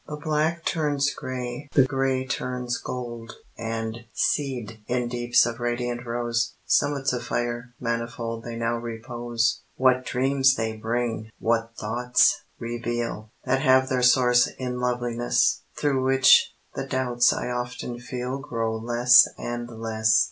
[0.07, 6.55] The black turns gray, the gray turns gold; And, seaed in deeps of radiant rose,
[6.65, 9.61] Summits of fire, manifold They now repose.
[9.75, 11.29] What dreams they bring!
[11.37, 13.29] what thoughts reveal!
[13.45, 19.27] That have their source in loveliness, Through which the doubts I often feel Grow less
[19.37, 20.19] and less.